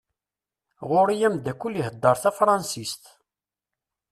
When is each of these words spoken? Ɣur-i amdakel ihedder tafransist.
Ɣur-i 0.89 1.17
amdakel 1.27 1.73
ihedder 1.79 2.15
tafransist. 2.23 3.03